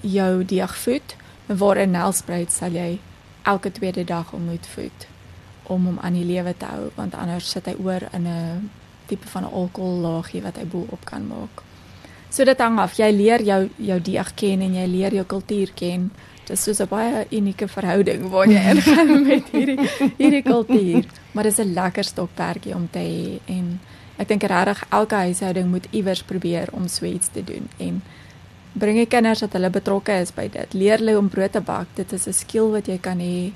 jou 0.00 0.44
deeg 0.44 0.76
voed, 0.76 1.16
waar 1.46 1.76
in 1.76 1.90
Nelspruit 1.90 2.52
sal 2.52 2.70
jy 2.72 3.00
elke 3.42 3.72
tweede 3.72 4.04
dag 4.04 4.32
om 4.32 4.44
moet 4.44 4.66
voed 4.66 5.06
om 5.62 5.86
hom 5.86 5.98
aan 5.98 6.12
die 6.12 6.24
lewe 6.24 6.54
te 6.56 6.66
hou 6.66 6.90
want 6.94 7.14
anders 7.14 7.50
sit 7.50 7.66
hy 7.66 7.74
oor 7.78 8.02
in 8.12 8.26
'n 8.26 8.70
tipe 9.06 9.28
van 9.28 9.44
'n 9.44 9.52
alkohollaagie 9.52 10.42
wat 10.42 10.56
hy 10.56 10.64
bo 10.64 10.86
op 10.90 11.04
kan 11.04 11.26
maak. 11.26 11.62
So 12.30 12.44
dit 12.46 12.60
hang 12.62 12.78
af. 12.78 12.94
Jy 12.98 13.10
leer 13.10 13.42
jou 13.42 13.60
jou 13.76 14.00
deeg 14.00 14.34
ken 14.38 14.60
en 14.62 14.74
jy 14.78 14.86
leer 14.86 15.16
jou 15.18 15.24
kultuur 15.26 15.72
ken. 15.74 16.10
Dit 16.46 16.66
is 16.66 16.80
'n 16.80 16.88
baie 16.88 17.26
unieke 17.30 17.68
verhouding 17.68 18.30
waar 18.30 18.46
jy 18.46 18.62
ingaan 18.70 19.22
met 19.30 19.50
hierdie 19.52 19.78
hierdie 20.18 20.42
kultuur. 20.42 21.04
Maar 21.32 21.44
dit 21.44 21.58
is 21.58 21.64
'n 21.64 21.72
lekker 21.74 22.04
stokperdjie 22.04 22.74
om 22.74 22.88
te 22.90 22.98
hê 22.98 23.38
en 23.46 23.80
ek 24.16 24.28
dink 24.28 24.42
regtig 24.42 24.84
elke 24.90 25.14
huishouding 25.14 25.70
moet 25.70 25.86
iewers 25.90 26.22
probeer 26.22 26.68
om 26.72 26.88
so 26.88 27.04
iets 27.04 27.28
te 27.32 27.44
doen 27.44 27.68
en 27.78 28.02
bring 28.72 28.96
die 28.96 29.06
kinders 29.06 29.40
dat 29.40 29.52
hulle 29.52 29.70
betrokke 29.70 30.12
is 30.12 30.34
by 30.34 30.48
dit. 30.48 30.74
Leer 30.74 30.98
hulle 30.98 31.18
om 31.18 31.28
brood 31.28 31.52
te 31.52 31.60
bak. 31.60 31.86
Dit 31.94 32.12
is 32.12 32.26
'n 32.26 32.32
skill 32.32 32.70
wat 32.70 32.86
jy 32.86 32.98
kan 32.98 33.18
hê 33.18 33.52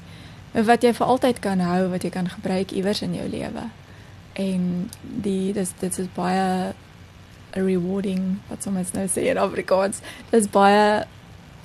wat 0.52 0.82
jy 0.82 0.92
vir 0.92 1.06
altyd 1.06 1.38
kan 1.38 1.60
hou, 1.60 1.88
wat 1.88 2.02
jy 2.02 2.10
kan 2.10 2.28
gebruik 2.28 2.72
iewers 2.72 3.02
in 3.02 3.14
jou 3.14 3.28
lewe 3.28 3.70
en 4.34 4.90
die 5.00 5.52
dis 5.54 5.70
dit 5.80 5.98
is 5.98 6.10
baie 6.14 6.72
rewarding 7.54 8.38
wat 8.48 8.62
soms 8.62 8.92
nou 8.92 9.06
sê 9.08 9.28
in 9.30 9.38
Afrikaans? 9.38 10.00
Dis 10.30 10.48
baie 10.50 11.04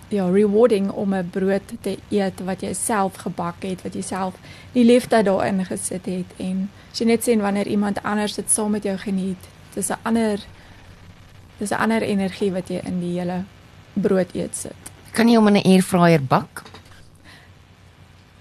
ja 0.09 0.25
rewarding 0.29 0.89
om 0.91 1.13
'n 1.13 1.29
brood 1.29 1.61
te 1.81 1.97
eet 2.09 2.39
wat 2.39 2.61
jy 2.61 2.73
self 2.73 3.15
gebak 3.15 3.61
het 3.63 3.81
wat 3.81 3.93
jy 3.93 4.01
self 4.01 4.33
die 4.73 4.83
liefde 4.83 5.23
daarin 5.23 5.65
gesit 5.65 6.05
het. 6.05 6.29
En 6.37 6.69
as 6.91 6.99
jy 6.99 7.05
net 7.05 7.23
sien 7.23 7.41
wanneer 7.41 7.67
iemand 7.67 8.03
anders 8.03 8.33
dit 8.35 8.51
saam 8.51 8.71
met 8.71 8.83
jou 8.83 8.97
geniet 8.97 9.47
dis 9.73 9.89
'n 9.89 9.99
ander 10.03 10.39
dis 11.57 11.71
'n 11.71 11.81
ander 11.81 12.01
energie 12.01 12.51
wat 12.51 12.67
jy 12.69 12.81
in 12.85 12.99
die 12.99 13.19
hele 13.19 13.43
brood 13.93 14.35
eet 14.35 14.55
sit. 14.55 14.81
Kan 15.11 15.27
jy 15.27 15.35
hom 15.35 15.47
in 15.47 15.57
'n 15.57 15.67
airfryer 15.71 16.23
bak? 16.23 16.63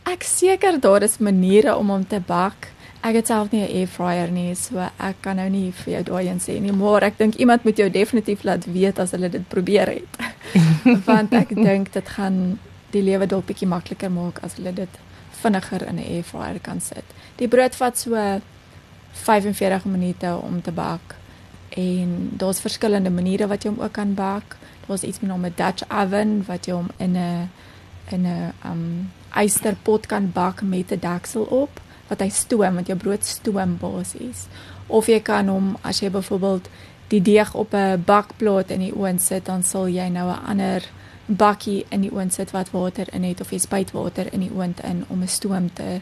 Ek 0.05 0.23
seker 0.23 0.81
daar 0.81 1.03
is 1.03 1.19
maniere 1.19 1.77
om 1.77 1.91
hom 1.91 2.07
te 2.07 2.21
bak 2.21 2.69
Ek 3.01 3.15
het 3.15 3.27
self 3.27 3.51
nie 3.51 3.63
'n 3.63 3.77
air 3.77 3.87
fryer 3.87 4.31
nie, 4.31 4.55
so 4.55 4.79
ek 4.99 5.17
kan 5.21 5.37
nou 5.37 5.49
nie 5.49 5.73
vir 5.73 5.93
jou 5.95 6.03
daai 6.03 6.29
een 6.29 6.41
sê 6.41 6.61
nie, 6.61 6.73
maar 6.73 7.03
ek 7.03 7.19
dink 7.19 7.35
iemand 7.35 7.65
moet 7.65 7.77
jou 7.77 7.91
definitief 7.91 8.43
laat 8.43 8.65
weet 8.65 8.99
as 8.99 9.11
hulle 9.11 9.29
dit 9.29 9.49
probeer 9.49 9.87
het. 9.87 10.19
Want 11.11 11.33
ek 11.33 11.55
dink 11.55 11.93
dit 11.93 12.09
gaan 12.09 12.59
die 12.91 13.03
lewe 13.03 13.27
dalk 13.27 13.47
bietjie 13.47 13.69
makliker 13.69 14.11
maak 14.11 14.39
as 14.43 14.55
hulle 14.55 14.73
dit 14.73 14.89
vinniger 15.43 15.87
in 15.87 15.97
'n 15.97 16.09
air 16.15 16.23
fryer 16.23 16.59
kan 16.61 16.81
sit. 16.81 17.05
Die 17.37 17.49
brood 17.49 17.75
vat 17.75 17.99
so 17.99 18.41
45 19.13 19.85
minute 19.85 20.37
om 20.43 20.63
te 20.63 20.73
bak 20.73 21.17
en 21.69 22.31
daar's 22.37 22.61
verskillende 22.61 23.11
maniere 23.11 23.47
wat 23.47 23.63
jy 23.63 23.71
hom 23.71 23.81
ook 23.81 23.93
kan 23.93 24.15
bak. 24.15 24.57
Daar's 24.87 25.03
iets 25.03 25.21
met 25.21 25.31
'n 25.31 25.53
Dutch 25.57 25.89
oven 25.89 26.45
wat 26.47 26.67
jy 26.67 26.73
hom 26.73 26.91
in 26.97 27.17
'n 27.17 27.51
in 28.11 28.27
'n 28.27 28.53
um 28.65 29.11
ysterpot 29.37 30.07
kan 30.07 30.33
bak 30.33 30.63
met 30.63 30.93
'n 30.93 30.99
deksel 30.99 31.43
op 31.43 31.81
wat 32.09 32.21
hy 32.21 32.29
stoom 32.29 32.75
want 32.75 32.87
jou 32.87 32.99
brood 32.99 33.25
stoom 33.25 33.77
basies. 33.81 34.47
Of 34.87 35.09
jy 35.09 35.21
kan 35.21 35.49
hom 35.49 35.77
as 35.83 36.01
jy 36.01 36.11
byvoorbeeld 36.11 36.69
die 37.09 37.23
deeg 37.23 37.55
op 37.55 37.75
'n 37.75 38.03
bakplaat 38.05 38.71
in 38.71 38.81
die 38.81 38.95
oond 38.95 39.23
sit, 39.23 39.45
dan 39.45 39.63
sal 39.63 39.89
jy 39.89 40.09
nou 40.09 40.29
'n 40.31 40.45
ander 40.47 40.83
bakkie 41.27 41.85
in 41.89 42.01
die 42.01 42.13
oond 42.13 42.33
sit 42.33 42.51
wat 42.51 42.71
water 42.71 43.09
in 43.13 43.23
het 43.23 43.41
of 43.41 43.51
jy 43.51 43.59
spuit 43.59 43.91
water 43.93 44.33
in 44.33 44.41
die 44.41 44.53
oond 44.53 44.81
in 44.81 45.05
om 45.09 45.23
'n 45.23 45.29
stoom 45.29 45.71
te 45.73 46.01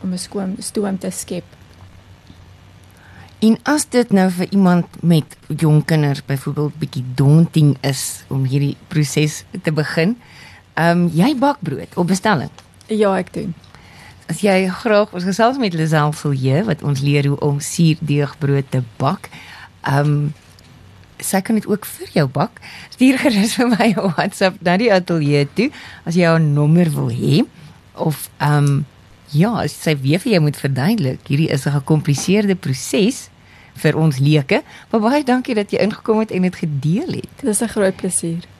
om 0.00 0.12
'n 0.12 0.18
stoom 0.18 0.54
stoom 0.58 0.98
te 0.98 1.10
skep. 1.10 1.44
En 3.38 3.58
as 3.62 3.88
dit 3.88 4.10
nou 4.10 4.30
vir 4.30 4.46
iemand 4.50 4.86
met 5.02 5.36
jong 5.46 5.84
kinders 5.84 6.24
byvoorbeeld 6.24 6.78
bietjie 6.78 7.04
daunting 7.14 7.76
is 7.80 8.24
om 8.28 8.44
hierdie 8.44 8.76
proses 8.88 9.44
te 9.62 9.72
begin, 9.72 10.18
ehm 10.74 10.90
um, 10.90 11.08
jy 11.12 11.36
bak 11.36 11.58
brood 11.60 11.96
op 11.96 12.06
bestelling. 12.06 12.50
Ja, 12.86 13.16
ek 13.18 13.32
doen. 13.32 13.54
As 14.32 14.40
jy 14.40 14.64
graag 14.72 15.10
ons 15.12 15.26
gesels 15.28 15.58
met 15.60 15.74
Lisel 15.76 16.12
Vilje 16.16 16.62
wat 16.64 16.80
ons 16.88 17.02
leer 17.04 17.26
hoe 17.28 17.36
om 17.44 17.58
suurdeegbrood 17.60 18.70
te 18.72 18.80
bak. 18.96 19.28
Ehm 19.84 20.12
um, 20.12 20.30
sy 21.22 21.38
kan 21.44 21.54
dit 21.54 21.66
ook 21.68 21.84
vir 21.86 22.08
jou 22.16 22.24
bak. 22.32 22.56
Stuur 22.94 23.18
gerus 23.20 23.52
vir 23.58 23.68
my 23.74 23.90
'n 23.92 24.14
WhatsApp 24.14 24.56
na 24.64 24.78
die 24.80 24.88
ateljee 24.92 25.44
toe 25.54 25.68
as 26.08 26.16
jy 26.16 26.24
'n 26.24 26.54
nommer 26.54 26.88
wil 26.96 27.10
hê 27.12 27.44
of 27.94 28.30
ehm 28.40 28.56
um, 28.56 28.86
ja, 29.36 29.52
sy 29.68 29.96
weer 30.00 30.18
vir 30.18 30.32
jou 30.32 30.42
moet 30.48 30.56
verduidelik. 30.56 31.20
Hierdie 31.28 31.52
is 31.52 31.66
'n 31.66 31.76
gekompliseerde 31.76 32.56
proses 32.56 33.28
vir 33.74 33.96
ons 33.96 34.18
leuke. 34.18 34.62
Baie 34.90 35.24
dankie 35.24 35.54
dat 35.54 35.70
jy 35.70 35.78
ingekom 35.78 36.24
het 36.24 36.30
en 36.30 36.42
dit 36.42 36.56
gedeel 36.56 37.20
het. 37.20 37.36
Dis 37.44 37.60
'n 37.60 37.68
groot 37.68 37.96
plesier. 37.96 38.51